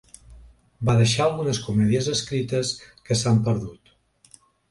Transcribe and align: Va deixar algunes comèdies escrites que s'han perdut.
Va 0.89 0.95
deixar 1.01 1.25
algunes 1.31 1.59
comèdies 1.65 2.09
escrites 2.15 2.73
que 3.09 3.21
s'han 3.23 3.45
perdut. 3.49 3.93